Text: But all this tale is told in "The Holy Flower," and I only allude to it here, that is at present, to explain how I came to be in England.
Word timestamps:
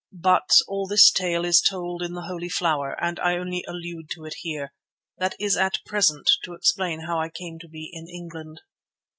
But 0.23 0.49
all 0.67 0.87
this 0.87 1.11
tale 1.11 1.45
is 1.45 1.61
told 1.61 2.01
in 2.01 2.13
"The 2.13 2.23
Holy 2.23 2.49
Flower," 2.49 2.97
and 2.99 3.19
I 3.19 3.37
only 3.37 3.63
allude 3.67 4.09
to 4.13 4.25
it 4.25 4.33
here, 4.39 4.73
that 5.19 5.35
is 5.39 5.55
at 5.55 5.77
present, 5.85 6.27
to 6.43 6.53
explain 6.53 7.01
how 7.01 7.19
I 7.19 7.29
came 7.29 7.59
to 7.59 7.67
be 7.69 7.87
in 7.93 8.07
England. 8.09 8.61